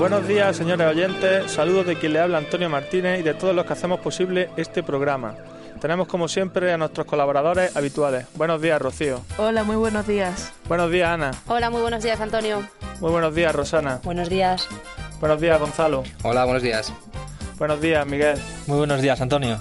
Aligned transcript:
Buenos 0.00 0.26
días, 0.26 0.56
señores 0.56 0.86
oyentes. 0.86 1.52
Saludos 1.52 1.84
de 1.84 1.94
quien 1.94 2.14
le 2.14 2.20
habla 2.20 2.38
Antonio 2.38 2.70
Martínez 2.70 3.20
y 3.20 3.22
de 3.22 3.34
todos 3.34 3.54
los 3.54 3.66
que 3.66 3.74
hacemos 3.74 4.00
posible 4.00 4.48
este 4.56 4.82
programa. 4.82 5.34
Tenemos 5.78 6.08
como 6.08 6.26
siempre 6.26 6.72
a 6.72 6.78
nuestros 6.78 7.06
colaboradores 7.06 7.76
habituales. 7.76 8.24
Buenos 8.34 8.62
días, 8.62 8.80
Rocío. 8.80 9.20
Hola, 9.36 9.62
muy 9.62 9.76
buenos 9.76 10.06
días. 10.06 10.54
Buenos 10.66 10.90
días, 10.90 11.10
Ana. 11.10 11.32
Hola, 11.46 11.68
muy 11.68 11.82
buenos 11.82 12.02
días, 12.02 12.18
Antonio. 12.18 12.66
Muy 12.98 13.10
buenos 13.10 13.34
días, 13.34 13.54
Rosana. 13.54 14.00
Buenos 14.02 14.30
días. 14.30 14.66
Buenos 15.20 15.38
días, 15.38 15.60
Gonzalo. 15.60 16.02
Hola, 16.22 16.46
buenos 16.46 16.62
días. 16.62 16.90
Buenos 17.58 17.82
días, 17.82 18.06
Miguel. 18.06 18.38
Muy 18.68 18.78
buenos 18.78 19.02
días, 19.02 19.20
Antonio. 19.20 19.60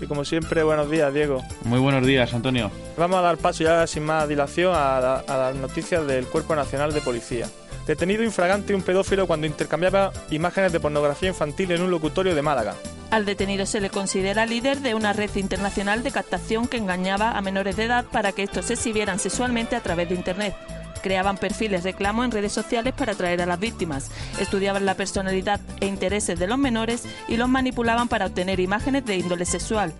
Y 0.00 0.06
como 0.06 0.24
siempre, 0.24 0.62
buenos 0.62 0.88
días, 0.88 1.12
Diego. 1.12 1.42
Muy 1.64 1.80
buenos 1.80 2.06
días, 2.06 2.32
Antonio. 2.32 2.70
Vamos 2.96 3.18
a 3.18 3.22
dar 3.22 3.38
paso 3.38 3.64
ya 3.64 3.84
sin 3.88 4.04
más 4.04 4.28
dilación 4.28 4.72
a, 4.72 5.16
a 5.16 5.36
las 5.36 5.56
noticias 5.56 6.06
del 6.06 6.26
Cuerpo 6.26 6.54
Nacional 6.54 6.94
de 6.94 7.00
Policía. 7.00 7.48
Detenido 7.90 8.22
infragante 8.22 8.72
un 8.72 8.82
pedófilo 8.82 9.26
cuando 9.26 9.48
intercambiaba 9.48 10.12
imágenes 10.30 10.70
de 10.70 10.78
pornografía 10.78 11.28
infantil 11.28 11.72
en 11.72 11.82
un 11.82 11.90
locutorio 11.90 12.36
de 12.36 12.40
Málaga. 12.40 12.76
Al 13.10 13.24
detenido 13.24 13.66
se 13.66 13.80
le 13.80 13.90
considera 13.90 14.46
líder 14.46 14.78
de 14.78 14.94
una 14.94 15.12
red 15.12 15.34
internacional 15.34 16.04
de 16.04 16.12
captación 16.12 16.68
que 16.68 16.76
engañaba 16.76 17.32
a 17.32 17.42
menores 17.42 17.74
de 17.74 17.86
edad 17.86 18.04
para 18.04 18.30
que 18.30 18.44
estos 18.44 18.66
se 18.66 18.74
exhibieran 18.74 19.18
sexualmente 19.18 19.74
a 19.74 19.80
través 19.80 20.08
de 20.08 20.14
Internet. 20.14 20.54
Creaban 21.02 21.36
perfiles 21.36 21.82
reclamo 21.82 22.22
en 22.22 22.30
redes 22.30 22.52
sociales 22.52 22.94
para 22.94 23.14
atraer 23.14 23.42
a 23.42 23.46
las 23.46 23.58
víctimas, 23.58 24.12
estudiaban 24.38 24.86
la 24.86 24.94
personalidad 24.94 25.60
e 25.80 25.86
intereses 25.86 26.38
de 26.38 26.46
los 26.46 26.58
menores 26.58 27.02
y 27.26 27.38
los 27.38 27.48
manipulaban 27.48 28.06
para 28.06 28.26
obtener 28.26 28.60
imágenes 28.60 29.04
de 29.04 29.16
índole 29.16 29.46
sexual. 29.46 29.92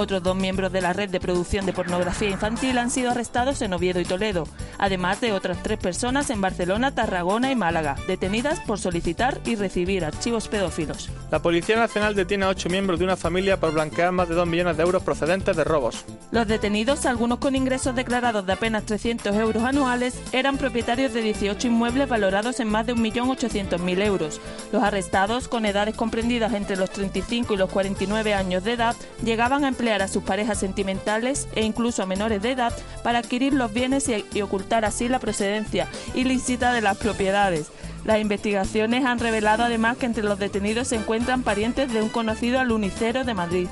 Otros 0.00 0.22
dos 0.22 0.36
miembros 0.36 0.70
de 0.70 0.80
la 0.80 0.92
red 0.92 1.10
de 1.10 1.18
producción 1.18 1.66
de 1.66 1.72
pornografía 1.72 2.30
infantil 2.30 2.78
han 2.78 2.88
sido 2.88 3.10
arrestados 3.10 3.60
en 3.62 3.72
Oviedo 3.72 3.98
y 3.98 4.04
Toledo, 4.04 4.46
además 4.78 5.20
de 5.20 5.32
otras 5.32 5.60
tres 5.60 5.76
personas 5.76 6.30
en 6.30 6.40
Barcelona, 6.40 6.94
Tarragona 6.94 7.50
y 7.50 7.56
Málaga, 7.56 7.96
detenidas 8.06 8.60
por 8.60 8.78
solicitar 8.78 9.40
y 9.44 9.56
recibir 9.56 10.04
archivos 10.04 10.46
pedófilos. 10.46 11.10
La 11.32 11.42
Policía 11.42 11.74
Nacional 11.74 12.14
detiene 12.14 12.44
a 12.44 12.50
ocho 12.50 12.68
miembros 12.68 13.00
de 13.00 13.06
una 13.06 13.16
familia 13.16 13.58
por 13.58 13.72
blanquear 13.72 14.12
más 14.12 14.28
de 14.28 14.36
2 14.36 14.46
millones 14.46 14.76
de 14.76 14.84
euros 14.84 15.02
procedentes 15.02 15.56
de 15.56 15.64
robos. 15.64 16.04
Los 16.30 16.46
detenidos, 16.46 17.04
algunos 17.04 17.38
con 17.38 17.56
ingresos 17.56 17.96
declarados 17.96 18.46
de 18.46 18.52
apenas 18.52 18.84
300 18.84 19.34
euros 19.34 19.64
anuales, 19.64 20.14
eran 20.30 20.58
propietarios 20.58 21.12
de 21.12 21.22
18 21.22 21.66
inmuebles 21.66 22.08
valorados 22.08 22.60
en 22.60 22.68
más 22.68 22.86
de 22.86 22.94
1.800.000 22.94 24.02
euros. 24.04 24.40
Los 24.70 24.84
arrestados, 24.84 25.48
con 25.48 25.66
edades 25.66 25.96
comprendidas 25.96 26.52
entre 26.52 26.76
los 26.76 26.90
35 26.90 27.54
y 27.54 27.56
los 27.56 27.68
49 27.68 28.34
años 28.34 28.62
de 28.62 28.74
edad, 28.74 28.94
llegaban 29.24 29.64
a 29.64 29.68
emplear 29.68 29.87
a 29.92 30.08
sus 30.08 30.22
parejas 30.22 30.58
sentimentales 30.58 31.48
e 31.54 31.64
incluso 31.64 32.02
a 32.02 32.06
menores 32.06 32.42
de 32.42 32.52
edad 32.52 32.72
para 33.02 33.18
adquirir 33.18 33.54
los 33.54 33.72
bienes 33.72 34.08
y, 34.08 34.24
y 34.32 34.42
ocultar 34.42 34.84
así 34.84 35.08
la 35.08 35.18
procedencia 35.18 35.88
ilícita 36.14 36.72
de 36.72 36.80
las 36.80 36.96
propiedades. 36.96 37.70
Las 38.04 38.20
investigaciones 38.20 39.04
han 39.04 39.18
revelado 39.18 39.64
además 39.64 39.96
que 39.96 40.06
entre 40.06 40.22
los 40.22 40.38
detenidos 40.38 40.88
se 40.88 40.96
encuentran 40.96 41.42
parientes 41.42 41.92
de 41.92 42.00
un 42.00 42.08
conocido 42.08 42.60
alunicero 42.60 43.24
de 43.24 43.34
Madrid. 43.34 43.68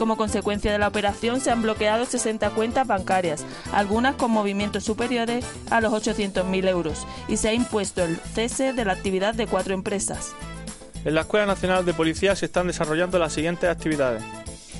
Como 0.00 0.16
consecuencia 0.16 0.72
de 0.72 0.78
la 0.78 0.88
operación 0.88 1.40
se 1.40 1.50
han 1.50 1.60
bloqueado 1.60 2.06
60 2.06 2.50
cuentas 2.50 2.86
bancarias, 2.86 3.44
algunas 3.70 4.14
con 4.14 4.30
movimientos 4.30 4.84
superiores 4.84 5.44
a 5.70 5.82
los 5.82 5.92
800.000 5.92 6.68
euros, 6.68 7.06
y 7.28 7.36
se 7.36 7.50
ha 7.50 7.52
impuesto 7.52 8.02
el 8.04 8.16
cese 8.16 8.72
de 8.72 8.86
la 8.86 8.94
actividad 8.94 9.34
de 9.34 9.46
cuatro 9.46 9.74
empresas. 9.74 10.32
En 11.04 11.14
la 11.14 11.20
Escuela 11.20 11.44
Nacional 11.44 11.84
de 11.84 11.92
Policía 11.92 12.34
se 12.34 12.46
están 12.46 12.66
desarrollando 12.66 13.18
las 13.18 13.34
siguientes 13.34 13.68
actividades. 13.68 14.22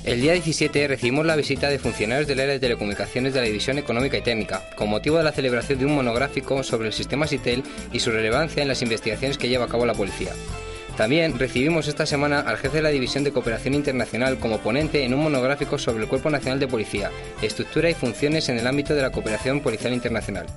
El 0.03 0.19
día 0.19 0.33
17 0.33 0.87
recibimos 0.87 1.27
la 1.27 1.35
visita 1.35 1.69
de 1.69 1.77
funcionarios 1.77 2.27
del 2.27 2.39
área 2.39 2.53
de 2.53 2.59
telecomunicaciones 2.59 3.35
de 3.35 3.39
la 3.39 3.45
División 3.45 3.77
Económica 3.77 4.17
y 4.17 4.21
Técnica, 4.21 4.67
con 4.75 4.89
motivo 4.89 5.17
de 5.17 5.23
la 5.23 5.31
celebración 5.31 5.77
de 5.77 5.85
un 5.85 5.93
monográfico 5.93 6.63
sobre 6.63 6.87
el 6.87 6.93
sistema 6.93 7.27
SITEL 7.27 7.63
y 7.93 7.99
su 7.99 8.09
relevancia 8.09 8.63
en 8.63 8.67
las 8.67 8.81
investigaciones 8.81 9.37
que 9.37 9.47
lleva 9.47 9.65
a 9.65 9.67
cabo 9.67 9.85
la 9.85 9.93
policía. 9.93 10.31
También 10.97 11.39
recibimos 11.39 11.87
esta 11.87 12.05
semana 12.05 12.41
al 12.41 12.57
jefe 12.57 12.77
de 12.77 12.83
la 12.83 12.89
División 12.89 13.23
de 13.23 13.31
Cooperación 13.31 13.73
Internacional 13.73 14.37
como 14.39 14.59
ponente 14.59 15.03
en 15.03 15.13
un 15.13 15.23
monográfico 15.23 15.77
sobre 15.77 16.03
el 16.03 16.09
Cuerpo 16.09 16.29
Nacional 16.29 16.59
de 16.59 16.67
Policía, 16.67 17.09
estructura 17.41 17.89
y 17.89 17.93
funciones 17.93 18.49
en 18.49 18.59
el 18.59 18.67
ámbito 18.67 18.93
de 18.93 19.01
la 19.01 19.11
cooperación 19.11 19.61
policial 19.61 19.93
internacional. 19.93 20.47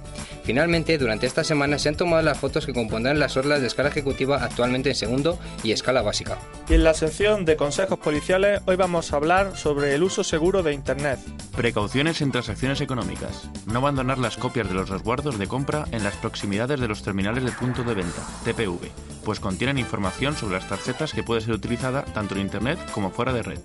Finalmente, 0.44 0.98
durante 0.98 1.26
esta 1.26 1.42
semana 1.42 1.78
se 1.78 1.88
han 1.88 1.96
tomado 1.96 2.22
las 2.22 2.38
fotos 2.38 2.66
que 2.66 2.74
compondrán 2.74 3.18
las 3.18 3.36
orlas 3.36 3.62
de 3.62 3.66
escala 3.66 3.88
ejecutiva 3.88 4.44
actualmente 4.44 4.90
en 4.90 4.94
segundo 4.94 5.38
y 5.62 5.72
escala 5.72 6.02
básica. 6.02 6.38
Y 6.68 6.74
en 6.74 6.84
la 6.84 6.92
sección 6.92 7.46
de 7.46 7.56
consejos 7.56 7.98
policiales 7.98 8.60
hoy 8.66 8.76
vamos 8.76 9.12
a 9.12 9.16
hablar 9.16 9.56
sobre 9.56 9.94
el 9.94 10.02
uso 10.02 10.22
seguro 10.22 10.62
de 10.62 10.74
Internet. 10.74 11.18
Precauciones 11.56 12.20
en 12.20 12.32
transacciones 12.32 12.80
económicas. 12.80 13.48
No 13.66 13.78
abandonar 13.78 14.18
las 14.18 14.36
copias 14.36 14.68
de 14.68 14.74
los 14.74 14.90
resguardos 14.90 15.38
de 15.38 15.46
compra 15.46 15.86
en 15.92 16.04
las 16.04 16.16
proximidades 16.16 16.78
de 16.78 16.88
los 16.88 17.02
terminales 17.02 17.44
de 17.44 17.52
punto 17.52 17.82
de 17.84 17.94
venta, 17.94 18.22
TPV, 18.44 18.90
pues 19.24 19.40
contienen 19.40 19.78
información 19.78 20.23
sobre 20.32 20.54
las 20.56 20.68
tarjetas 20.68 21.12
que 21.12 21.22
puede 21.22 21.42
ser 21.42 21.52
utilizada 21.52 22.02
tanto 22.06 22.34
en 22.34 22.40
Internet 22.40 22.78
como 22.92 23.10
fuera 23.10 23.34
de 23.34 23.42
red. 23.42 23.58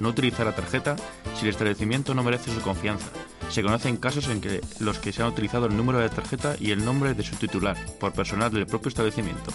No 0.00 0.10
utilizar 0.10 0.44
la 0.44 0.54
tarjeta 0.54 0.96
si 1.34 1.44
el 1.44 1.50
establecimiento 1.50 2.14
no 2.14 2.22
merece 2.22 2.52
su 2.52 2.60
confianza. 2.60 3.06
Se 3.48 3.62
conocen 3.62 3.96
casos 3.96 4.28
en 4.28 4.42
que 4.42 4.60
los 4.80 4.98
que 4.98 5.12
se 5.12 5.22
han 5.22 5.28
utilizado 5.28 5.66
el 5.66 5.76
número 5.76 5.98
de 5.98 6.10
tarjeta 6.10 6.56
y 6.60 6.72
el 6.72 6.84
nombre 6.84 7.14
de 7.14 7.22
su 7.22 7.36
titular 7.36 7.76
por 7.98 8.12
personal 8.12 8.52
del 8.52 8.66
propio 8.66 8.88
establecimiento. 8.88 9.52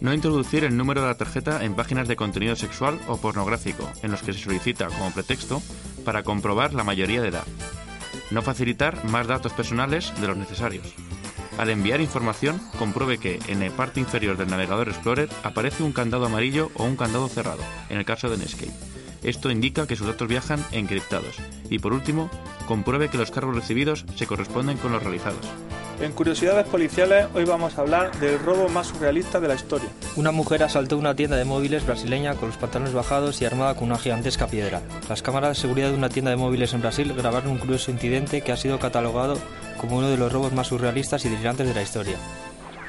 No 0.00 0.14
introducir 0.14 0.64
el 0.64 0.76
número 0.76 1.00
de 1.02 1.08
la 1.08 1.16
tarjeta 1.16 1.64
en 1.64 1.74
páginas 1.74 2.06
de 2.08 2.16
contenido 2.16 2.54
sexual 2.54 3.00
o 3.08 3.16
pornográfico, 3.16 3.90
en 4.02 4.12
los 4.12 4.22
que 4.22 4.32
se 4.32 4.38
solicita 4.38 4.86
como 4.86 5.12
pretexto 5.12 5.60
para 6.04 6.22
comprobar 6.22 6.72
la 6.72 6.84
mayoría 6.84 7.20
de 7.20 7.28
edad. 7.28 7.44
No 8.30 8.42
facilitar 8.42 9.04
más 9.06 9.26
datos 9.26 9.52
personales 9.52 10.12
de 10.20 10.28
los 10.28 10.36
necesarios. 10.36 10.94
Al 11.60 11.68
enviar 11.68 12.00
información, 12.00 12.58
compruebe 12.78 13.18
que 13.18 13.38
en 13.48 13.60
la 13.60 13.68
parte 13.76 14.00
inferior 14.00 14.38
del 14.38 14.48
navegador 14.48 14.88
Explorer 14.88 15.28
aparece 15.42 15.82
un 15.82 15.92
candado 15.92 16.24
amarillo 16.24 16.70
o 16.72 16.84
un 16.84 16.96
candado 16.96 17.28
cerrado, 17.28 17.60
en 17.90 17.98
el 17.98 18.06
caso 18.06 18.30
de 18.30 18.38
Netscape. 18.38 18.72
Esto 19.22 19.50
indica 19.50 19.86
que 19.86 19.94
sus 19.94 20.06
datos 20.06 20.26
viajan 20.26 20.64
encriptados. 20.72 21.36
Y 21.68 21.78
por 21.78 21.92
último, 21.92 22.30
compruebe 22.66 23.10
que 23.10 23.18
los 23.18 23.30
cargos 23.30 23.54
recibidos 23.54 24.06
se 24.16 24.26
corresponden 24.26 24.78
con 24.78 24.90
los 24.90 25.02
realizados. 25.02 25.46
En 26.00 26.12
Curiosidades 26.12 26.66
Policiales 26.66 27.26
hoy 27.34 27.44
vamos 27.44 27.76
a 27.76 27.82
hablar 27.82 28.18
del 28.20 28.38
robo 28.38 28.70
más 28.70 28.86
surrealista 28.86 29.38
de 29.38 29.48
la 29.48 29.54
historia. 29.54 29.90
Una 30.16 30.32
mujer 30.32 30.62
asaltó 30.62 30.96
una 30.96 31.14
tienda 31.14 31.36
de 31.36 31.44
móviles 31.44 31.84
brasileña 31.84 32.34
con 32.36 32.48
los 32.48 32.56
pantalones 32.56 32.94
bajados 32.94 33.42
y 33.42 33.44
armada 33.44 33.74
con 33.74 33.84
una 33.84 33.98
gigantesca 33.98 34.46
piedra. 34.46 34.80
Las 35.10 35.20
cámaras 35.20 35.50
de 35.50 35.60
seguridad 35.60 35.90
de 35.90 35.96
una 35.96 36.08
tienda 36.08 36.30
de 36.30 36.38
móviles 36.38 36.72
en 36.72 36.80
Brasil 36.80 37.12
grabaron 37.12 37.50
un 37.50 37.58
curioso 37.58 37.90
incidente 37.90 38.40
que 38.40 38.50
ha 38.50 38.56
sido 38.56 38.78
catalogado 38.78 39.36
como 39.78 39.98
uno 39.98 40.08
de 40.08 40.16
los 40.16 40.32
robos 40.32 40.54
más 40.54 40.68
surrealistas 40.68 41.22
y 41.26 41.28
delirantes 41.28 41.68
de 41.68 41.74
la 41.74 41.82
historia. 41.82 42.16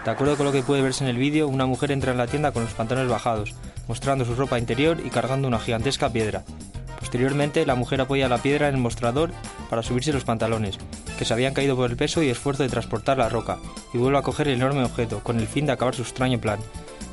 De 0.05 0.11
acuerdo 0.11 0.37
con 0.37 0.45
lo 0.45 0.53
que 0.53 0.63
puede 0.63 0.81
verse 0.81 1.03
en 1.03 1.09
el 1.09 1.17
vídeo, 1.17 1.49
una 1.49 1.65
mujer 1.65 1.91
entra 1.91 2.13
en 2.13 2.17
la 2.17 2.27
tienda 2.27 2.53
con 2.53 2.63
los 2.63 2.73
pantalones 2.73 3.11
bajados, 3.11 3.53
mostrando 3.89 4.23
su 4.23 4.35
ropa 4.35 4.57
interior 4.57 4.99
y 5.05 5.09
cargando 5.09 5.49
una 5.49 5.59
gigantesca 5.59 6.09
piedra. 6.13 6.45
Posteriormente, 6.97 7.65
la 7.65 7.75
mujer 7.75 7.99
apoya 7.99 8.29
la 8.29 8.37
piedra 8.37 8.69
en 8.69 8.75
el 8.75 8.81
mostrador 8.81 9.31
para 9.69 9.83
subirse 9.83 10.13
los 10.13 10.23
pantalones, 10.23 10.77
se 11.25 11.33
habían 11.33 11.53
caído 11.53 11.75
por 11.75 11.89
el 11.89 11.97
peso 11.97 12.23
y 12.23 12.29
esfuerzo 12.29 12.63
de 12.63 12.69
transportar 12.69 13.17
la 13.17 13.29
roca, 13.29 13.57
y 13.93 13.97
vuelve 13.97 14.17
a 14.17 14.23
coger 14.23 14.47
el 14.47 14.55
enorme 14.55 14.83
objeto, 14.83 15.19
con 15.23 15.39
el 15.39 15.47
fin 15.47 15.65
de 15.65 15.73
acabar 15.73 15.95
su 15.95 16.01
extraño 16.01 16.39
plan. 16.39 16.59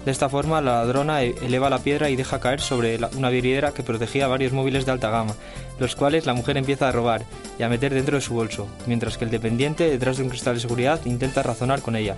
De 0.04 0.12
esta 0.12 0.28
forma, 0.28 0.60
la 0.60 0.76
ladrona 0.76 1.22
eleva 1.22 1.68
la 1.68 1.80
piedra 1.80 2.08
y 2.08 2.16
deja 2.16 2.40
caer 2.40 2.60
sobre 2.60 2.98
una 3.16 3.30
vidriera 3.30 3.72
que 3.72 3.82
protegía 3.82 4.26
varios 4.26 4.52
móviles 4.52 4.86
de 4.86 4.92
alta 4.92 5.10
gama, 5.10 5.34
los 5.78 5.96
cuales 5.96 6.24
la 6.24 6.34
mujer 6.34 6.56
empieza 6.56 6.88
a 6.88 6.92
robar 6.92 7.24
y 7.58 7.62
a 7.62 7.68
meter 7.68 7.92
dentro 7.92 8.16
de 8.16 8.22
su 8.22 8.34
bolso, 8.34 8.68
mientras 8.86 9.18
que 9.18 9.24
el 9.24 9.30
dependiente, 9.30 9.90
detrás 9.90 10.16
de 10.16 10.22
un 10.22 10.30
cristal 10.30 10.54
de 10.54 10.60
seguridad, 10.60 11.00
intenta 11.04 11.42
razonar 11.42 11.82
con 11.82 11.96
ella. 11.96 12.16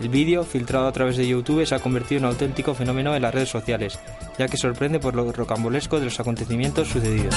El 0.00 0.08
vídeo, 0.08 0.44
filtrado 0.44 0.86
a 0.86 0.92
través 0.92 1.16
de 1.16 1.26
YouTube, 1.26 1.66
se 1.66 1.74
ha 1.74 1.80
convertido 1.80 2.18
en 2.18 2.24
un 2.24 2.30
auténtico 2.30 2.74
fenómeno 2.74 3.14
en 3.14 3.22
las 3.22 3.34
redes 3.34 3.48
sociales, 3.50 3.98
ya 4.38 4.48
que 4.48 4.56
sorprende 4.56 5.00
por 5.00 5.14
lo 5.14 5.30
rocambolesco 5.30 5.98
de 5.98 6.06
los 6.06 6.20
acontecimientos 6.20 6.88
sucedidos. 6.88 7.34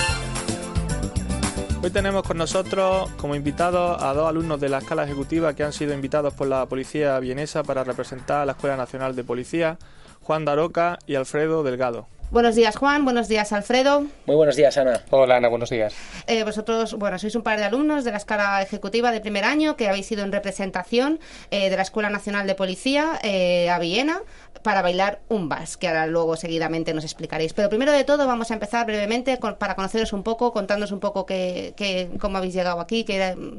Hoy 1.83 1.89
tenemos 1.89 2.21
con 2.21 2.37
nosotros 2.37 3.09
como 3.17 3.33
invitados 3.33 4.03
a 4.03 4.13
dos 4.13 4.29
alumnos 4.29 4.61
de 4.61 4.69
la 4.69 4.77
escala 4.77 5.03
ejecutiva 5.03 5.55
que 5.55 5.63
han 5.63 5.73
sido 5.73 5.95
invitados 5.95 6.31
por 6.31 6.47
la 6.47 6.67
policía 6.67 7.17
vienesa 7.17 7.63
para 7.63 7.83
representar 7.83 8.41
a 8.41 8.45
la 8.45 8.51
Escuela 8.51 8.77
Nacional 8.77 9.15
de 9.15 9.23
Policía, 9.23 9.79
Juan 10.21 10.45
Daroca 10.45 10.99
y 11.07 11.15
Alfredo 11.15 11.63
Delgado. 11.63 12.07
Buenos 12.31 12.55
días, 12.55 12.77
Juan. 12.77 13.03
Buenos 13.03 13.27
días, 13.27 13.51
Alfredo. 13.51 14.05
Muy 14.25 14.37
buenos 14.37 14.55
días, 14.55 14.77
Ana. 14.77 15.01
Hola, 15.09 15.35
Ana. 15.35 15.49
Buenos 15.49 15.69
días. 15.69 15.93
Eh, 16.27 16.45
vosotros, 16.45 16.93
bueno, 16.93 17.19
sois 17.19 17.35
un 17.35 17.43
par 17.43 17.59
de 17.59 17.65
alumnos 17.65 18.05
de 18.05 18.11
la 18.11 18.17
escala 18.17 18.61
ejecutiva 18.61 19.11
de 19.11 19.19
primer 19.19 19.43
año 19.43 19.75
que 19.75 19.89
habéis 19.89 20.09
ido 20.13 20.23
en 20.23 20.31
representación 20.31 21.19
eh, 21.51 21.69
de 21.69 21.75
la 21.75 21.81
Escuela 21.81 22.09
Nacional 22.09 22.47
de 22.47 22.55
Policía 22.55 23.19
eh, 23.21 23.69
a 23.69 23.79
Viena 23.79 24.21
para 24.63 24.81
bailar 24.81 25.19
un 25.27 25.49
vals, 25.49 25.75
que 25.75 25.89
ahora 25.89 26.07
luego 26.07 26.37
seguidamente 26.37 26.93
nos 26.93 27.03
explicaréis. 27.03 27.51
Pero 27.51 27.67
primero 27.67 27.91
de 27.91 28.05
todo 28.05 28.25
vamos 28.27 28.49
a 28.51 28.53
empezar 28.53 28.85
brevemente 28.85 29.37
con, 29.37 29.55
para 29.55 29.75
conoceros 29.75 30.13
un 30.13 30.23
poco, 30.23 30.53
contándonos 30.53 30.93
un 30.93 31.01
poco 31.01 31.25
qué, 31.25 31.73
qué, 31.75 32.11
cómo 32.17 32.37
habéis 32.37 32.53
llegado 32.53 32.79
aquí. 32.79 33.05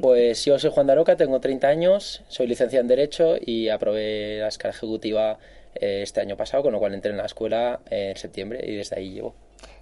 Pues 0.01 0.45
yo 0.45 0.57
soy 0.57 0.71
Juan 0.71 0.87
Daroca, 0.87 1.15
tengo 1.15 1.39
30 1.39 1.67
años, 1.67 2.23
soy 2.27 2.47
licenciado 2.47 2.81
en 2.81 2.87
Derecho 2.87 3.35
y 3.39 3.69
aprobé 3.69 4.39
la 4.39 4.47
escala 4.47 4.73
ejecutiva 4.73 5.37
este 5.75 6.21
año 6.21 6.37
pasado, 6.37 6.63
con 6.63 6.73
lo 6.73 6.79
cual 6.79 6.93
entré 6.93 7.11
en 7.11 7.17
la 7.17 7.25
escuela 7.25 7.79
en 7.89 8.15
septiembre 8.15 8.59
y 8.65 8.75
desde 8.75 8.97
ahí 8.97 9.11
llevo. 9.11 9.33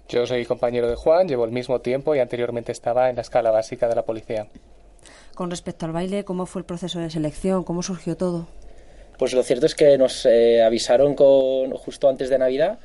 Yo 0.08 0.26
soy 0.26 0.44
compañero 0.44 0.88
de 0.88 0.96
Juan, 0.96 1.28
llevo 1.28 1.44
el 1.44 1.52
mismo 1.52 1.80
tiempo 1.80 2.14
y 2.14 2.18
anteriormente 2.18 2.72
estaba 2.72 3.08
en 3.08 3.16
la 3.16 3.22
escala 3.22 3.50
básica 3.50 3.88
de 3.88 3.94
la 3.94 4.02
policía. 4.02 4.46
Con 5.34 5.50
respecto 5.50 5.86
al 5.86 5.92
baile, 5.92 6.24
¿cómo 6.24 6.46
fue 6.46 6.60
el 6.60 6.66
proceso 6.66 6.98
de 6.98 7.10
selección? 7.10 7.64
¿Cómo 7.64 7.82
surgió 7.82 8.16
todo? 8.16 8.46
Pues 9.18 9.32
lo 9.32 9.42
cierto 9.42 9.66
es 9.66 9.74
que 9.74 9.96
nos 9.96 10.26
eh, 10.26 10.62
avisaron 10.62 11.14
con, 11.14 11.70
justo 11.72 12.08
antes 12.08 12.28
de 12.28 12.38
Navidad 12.38 12.78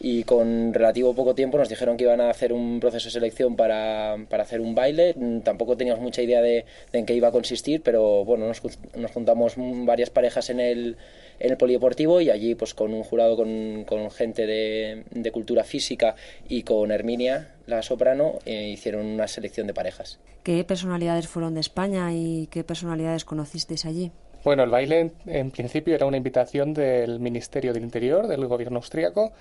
y 0.00 0.22
con 0.22 0.72
relativo 0.72 1.12
poco 1.14 1.34
tiempo 1.34 1.58
nos 1.58 1.68
dijeron 1.68 1.96
que 1.96 2.04
iban 2.04 2.20
a 2.20 2.30
hacer 2.30 2.52
un 2.52 2.78
proceso 2.78 3.06
de 3.06 3.12
selección 3.12 3.56
para, 3.56 4.16
para 4.28 4.44
hacer 4.44 4.60
un 4.60 4.74
baile. 4.74 5.14
Tampoco 5.42 5.76
teníamos 5.76 6.00
mucha 6.00 6.22
idea 6.22 6.40
de, 6.40 6.66
en 6.92 7.04
qué 7.04 7.14
iba 7.14 7.28
a 7.28 7.32
consistir, 7.32 7.82
pero 7.82 8.24
bueno, 8.24 8.46
nos, 8.46 8.62
nos 8.94 9.10
juntamos 9.10 9.54
varias 9.56 10.10
parejas 10.10 10.50
en 10.50 10.60
el, 10.60 10.96
en 11.40 11.50
el 11.50 11.56
polideportivo 11.56 12.20
y 12.20 12.30
allí 12.30 12.54
pues 12.54 12.74
con 12.74 12.92
un 12.94 13.02
jurado 13.02 13.36
con, 13.36 13.84
con 13.84 14.10
gente 14.10 14.46
de, 14.46 15.04
de, 15.10 15.30
cultura 15.30 15.64
física 15.64 16.16
y 16.48 16.62
con 16.62 16.90
Herminia, 16.90 17.54
la 17.66 17.82
soprano, 17.82 18.38
eh, 18.44 18.68
hicieron 18.68 19.06
una 19.06 19.28
selección 19.28 19.66
de 19.66 19.74
parejas. 19.74 20.18
¿Qué 20.42 20.64
personalidades 20.64 21.28
fueron 21.28 21.54
de 21.54 21.60
España 21.60 22.12
y 22.12 22.48
qué 22.50 22.64
personalidades 22.64 23.24
conocisteis 23.24 23.84
allí? 23.84 24.10
Bueno, 24.44 24.62
el 24.62 24.70
baile 24.70 25.00
en, 25.00 25.12
en 25.26 25.50
principio 25.50 25.94
era 25.94 26.06
una 26.06 26.16
invitación 26.16 26.72
del 26.72 27.20
Ministerio 27.20 27.72
del 27.72 27.82
Interior, 27.82 28.28
del 28.28 28.46
gobierno 28.46 28.76
austríaco, 28.76 29.32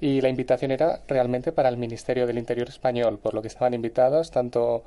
y 0.00 0.20
la 0.20 0.28
invitación 0.28 0.70
era 0.70 1.00
realmente 1.06 1.52
para 1.52 1.68
el 1.68 1.76
Ministerio 1.76 2.26
del 2.26 2.38
Interior 2.38 2.68
español, 2.68 3.18
por 3.18 3.34
lo 3.34 3.42
que 3.42 3.48
estaban 3.48 3.74
invitados 3.74 4.30
tanto 4.30 4.82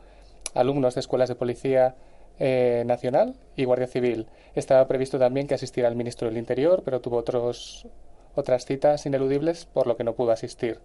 alumnos 0.54 0.95
de 0.95 1.00
escuelas 1.00 1.30
de 1.30 1.36
policía 1.36 1.95
eh, 2.40 2.84
nacional 2.86 3.36
y 3.56 3.66
Guardia 3.66 3.88
Civil. 3.88 4.28
Estaba 4.56 4.88
previsto 4.88 5.20
también 5.20 5.48
que 5.48 5.56
asistiera 5.56 5.90
el 5.90 5.96
ministro 5.96 6.28
del 6.28 6.38
Interior, 6.38 6.82
pero 6.84 7.02
tuvo 7.02 7.18
otros, 7.18 7.88
otras 8.36 8.66
citas 8.66 9.06
ineludibles, 9.06 9.66
por 9.66 9.88
lo 9.88 9.98
que 9.98 10.04
no 10.04 10.14
pudo 10.14 10.32
asistir. 10.32 10.80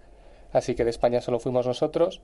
Así 0.53 0.75
que 0.75 0.85
de 0.85 0.91
España 0.91 1.21
solo 1.21 1.41
fuimos 1.41 1.67
nosotros 1.67 2.21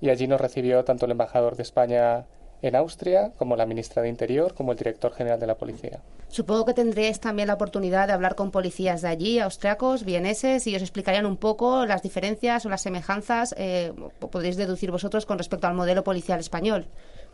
y 0.00 0.10
allí 0.10 0.26
nos 0.26 0.40
recibió 0.40 0.84
tanto 0.84 1.06
el 1.06 1.12
embajador 1.12 1.56
de 1.56 1.62
España 1.62 2.26
en 2.62 2.76
Austria, 2.76 3.32
como 3.36 3.56
la 3.56 3.66
ministra 3.66 4.02
de 4.02 4.08
Interior, 4.08 4.54
como 4.54 4.72
el 4.72 4.78
director 4.78 5.12
general 5.12 5.38
de 5.38 5.46
la 5.46 5.56
policía. 5.56 6.00
Supongo 6.28 6.66
que 6.66 6.74
tendréis 6.74 7.20
también 7.20 7.48
la 7.48 7.54
oportunidad 7.54 8.06
de 8.06 8.12
hablar 8.12 8.34
con 8.34 8.50
policías 8.50 9.00
de 9.00 9.08
allí, 9.08 9.38
austriacos, 9.38 10.04
vieneses, 10.04 10.66
y 10.66 10.76
os 10.76 10.82
explicarían 10.82 11.26
un 11.26 11.36
poco 11.36 11.86
las 11.86 12.02
diferencias 12.02 12.66
o 12.66 12.68
las 12.68 12.82
semejanzas, 12.82 13.54
eh, 13.56 13.92
podréis 14.18 14.56
deducir 14.56 14.90
vosotros 14.90 15.24
con 15.24 15.38
respecto 15.38 15.66
al 15.66 15.74
modelo 15.74 16.04
policial 16.04 16.40
español. 16.40 16.86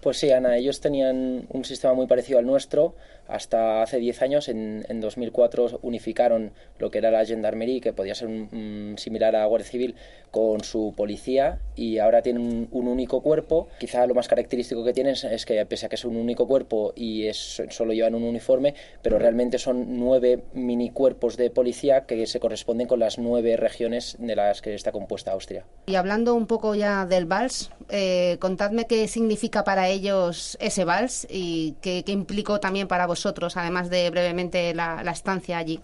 Pues 0.04 0.18
sí, 0.18 0.30
Ana, 0.30 0.58
ellos 0.58 0.80
tenían 0.80 1.46
un 1.48 1.64
sistema 1.64 1.94
muy 1.94 2.06
parecido 2.06 2.38
al 2.38 2.44
nuestro. 2.44 2.94
Hasta 3.26 3.82
hace 3.82 3.96
10 3.96 4.20
años, 4.20 4.48
en, 4.50 4.84
en 4.90 5.00
2004, 5.00 5.78
unificaron 5.80 6.52
lo 6.78 6.90
que 6.90 6.98
era 6.98 7.10
la 7.10 7.24
gendarmerie, 7.24 7.80
que 7.80 7.94
podía 7.94 8.14
ser 8.14 8.28
un, 8.28 8.96
similar 8.98 9.34
a 9.34 9.46
Guardia 9.46 9.66
Civil, 9.66 9.94
con 10.30 10.62
su 10.62 10.92
policía 10.96 11.60
y 11.76 11.98
ahora 11.98 12.20
tienen 12.20 12.68
un, 12.70 12.88
único 12.88 13.22
cuerpo. 13.22 13.68
Quizá 13.78 14.06
lo 14.06 14.14
más 14.14 14.28
característico 14.28 14.84
que 14.84 14.92
tienen 14.92 15.13
es 15.22 15.46
que, 15.46 15.64
pese 15.66 15.86
a 15.86 15.88
que 15.88 15.94
es 15.94 16.04
un 16.04 16.16
único 16.16 16.48
cuerpo 16.48 16.92
y 16.96 17.26
es, 17.26 17.62
solo 17.70 17.92
llevan 17.92 18.16
un 18.16 18.24
uniforme, 18.24 18.74
pero 19.02 19.18
realmente 19.18 19.58
son 19.58 19.98
nueve 19.98 20.42
mini 20.54 20.90
cuerpos 20.90 21.36
de 21.36 21.50
policía 21.50 22.06
que 22.06 22.26
se 22.26 22.40
corresponden 22.40 22.88
con 22.88 22.98
las 22.98 23.18
nueve 23.18 23.56
regiones 23.56 24.16
de 24.18 24.34
las 24.34 24.62
que 24.62 24.74
está 24.74 24.90
compuesta 24.90 25.32
Austria. 25.32 25.64
Y 25.86 25.94
hablando 25.94 26.34
un 26.34 26.46
poco 26.46 26.74
ya 26.74 27.06
del 27.06 27.26
vals, 27.26 27.70
eh, 27.90 28.38
contadme 28.40 28.86
qué 28.86 29.06
significa 29.06 29.62
para 29.62 29.88
ellos 29.88 30.56
ese 30.60 30.84
vals 30.84 31.26
y 31.30 31.76
qué, 31.80 32.02
qué 32.04 32.12
implicó 32.12 32.58
también 32.58 32.88
para 32.88 33.06
vosotros, 33.06 33.56
además 33.56 33.90
de 33.90 34.10
brevemente 34.10 34.74
la, 34.74 35.02
la 35.04 35.12
estancia 35.12 35.58
allí. 35.58 35.80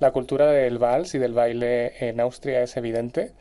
La 0.00 0.10
cultura 0.10 0.50
del 0.50 0.78
vals 0.78 1.14
y 1.14 1.18
del 1.18 1.32
baile 1.34 1.92
en 2.00 2.20
Austria 2.20 2.62
es 2.62 2.76
evidente. 2.76 3.32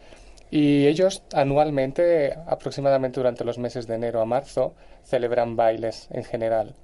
Y 0.56 0.86
ellos 0.86 1.24
anualmente, 1.34 2.38
aproximadamente 2.46 3.20
durante 3.20 3.44
los 3.44 3.58
meses 3.58 3.88
de 3.88 3.96
enero 3.96 4.22
a 4.22 4.26
marzo, 4.26 4.76
celebran 5.04 5.56
bailes 5.56 6.08
en 6.12 6.24
general. 6.24 6.76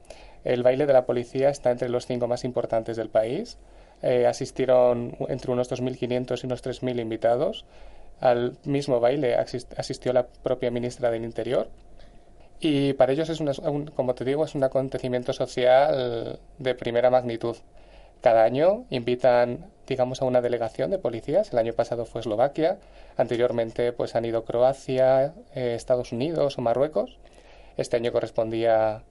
El 0.44 0.64
baile 0.64 0.88
de 0.88 0.94
la 0.94 1.06
policía 1.06 1.50
está 1.50 1.70
entre 1.70 1.88
los 1.88 2.08
cinco 2.08 2.28
más 2.28 2.46
importantes 2.46 2.98
del 2.98 3.10
país. 3.10 3.60
Eh, 4.02 4.26
asistieron 4.26 5.16
entre 5.28 5.52
unos 5.52 5.70
2.500 5.70 6.42
y 6.42 6.46
unos 6.48 6.64
3.000 6.64 7.00
invitados. 7.00 7.64
Al 8.20 8.58
mismo 8.64 9.00
baile 9.00 9.36
asistió 9.36 10.14
la 10.14 10.26
propia 10.26 10.72
ministra 10.72 11.12
del 11.12 11.24
Interior. 11.24 11.70
Y 12.60 12.94
para 12.94 13.14
ellos 13.14 13.30
es, 13.30 13.40
un, 13.40 13.86
como 13.96 14.16
te 14.16 14.26
digo, 14.26 14.46
es 14.46 14.56
un 14.56 14.64
acontecimiento 14.64 15.32
social 15.32 16.40
de 16.58 16.74
primera 16.74 17.12
magnitud. 17.12 17.56
Cada 18.22 18.44
año 18.44 18.86
invitan, 18.90 19.68
digamos, 19.90 20.22
a 20.22 20.26
una 20.26 20.40
delegación 20.40 20.92
de 20.92 21.00
policías. 21.00 21.52
El 21.52 21.58
año 21.58 21.74
pasado 21.74 22.06
fue 22.06 22.22
Eslovaquia. 22.22 22.78
Anteriormente, 23.18 23.92
pues 23.92 24.16
han 24.16 24.24
ido 24.24 24.46
Croacia, 24.46 25.34
eh, 25.54 25.74
Estados 25.76 26.14
Unidos 26.14 26.58
o 26.58 26.62
Marruecos. 26.62 27.18
Este 27.76 27.98
año 27.98 28.14
correspondía 28.14 29.04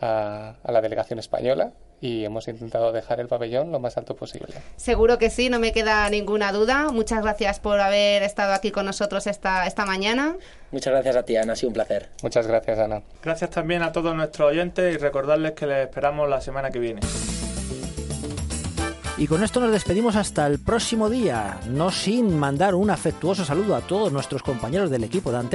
a, 0.00 0.54
a 0.62 0.72
la 0.72 0.80
delegación 0.80 1.18
española 1.18 1.72
y 2.00 2.24
hemos 2.24 2.46
intentado 2.46 2.92
dejar 2.92 3.20
el 3.20 3.26
pabellón 3.26 3.72
lo 3.72 3.80
más 3.80 3.96
alto 3.96 4.14
posible. 4.14 4.54
Seguro 4.76 5.18
que 5.18 5.30
sí, 5.30 5.48
no 5.48 5.58
me 5.58 5.72
queda 5.72 6.08
ninguna 6.10 6.52
duda. 6.52 6.90
Muchas 6.92 7.22
gracias 7.22 7.58
por 7.58 7.80
haber 7.80 8.22
estado 8.22 8.52
aquí 8.52 8.70
con 8.70 8.86
nosotros 8.86 9.26
esta, 9.26 9.66
esta 9.66 9.84
mañana. 9.84 10.36
Muchas 10.70 10.92
gracias 10.92 11.16
a 11.16 11.22
ti, 11.24 11.36
Ana, 11.36 11.54
ha 11.54 11.56
sido 11.56 11.70
un 11.70 11.74
placer. 11.74 12.08
Muchas 12.22 12.46
gracias, 12.46 12.78
Ana. 12.78 13.02
Gracias 13.22 13.50
también 13.50 13.82
a 13.82 13.92
todos 13.92 14.14
nuestros 14.14 14.50
oyentes 14.50 14.94
y 14.94 14.98
recordarles 14.98 15.52
que 15.52 15.66
les 15.66 15.86
esperamos 15.86 16.28
la 16.28 16.40
semana 16.40 16.70
que 16.70 16.78
viene. 16.78 17.00
Y 19.18 19.26
con 19.26 19.42
esto 19.42 19.58
nos 19.58 19.72
despedimos 19.72 20.14
hasta 20.14 20.46
el 20.46 20.60
próximo 20.60 21.10
día, 21.10 21.58
no 21.68 21.90
sin 21.90 22.38
mandar 22.38 22.76
un 22.76 22.88
afectuoso 22.88 23.44
saludo 23.44 23.74
a 23.74 23.80
todos 23.80 24.12
nuestros 24.12 24.44
compañeros 24.44 24.90
del 24.90 25.02
equipo 25.02 25.32
de 25.32 25.38
Antena 25.38 25.48